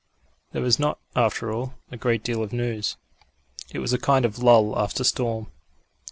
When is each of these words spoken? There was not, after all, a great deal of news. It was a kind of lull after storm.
There 0.51 0.63
was 0.63 0.79
not, 0.79 0.97
after 1.15 1.53
all, 1.53 1.75
a 1.91 1.95
great 1.95 2.23
deal 2.23 2.41
of 2.41 2.51
news. 2.51 2.97
It 3.69 3.77
was 3.77 3.93
a 3.93 3.99
kind 3.99 4.25
of 4.25 4.39
lull 4.41 4.75
after 4.75 5.03
storm. 5.03 5.51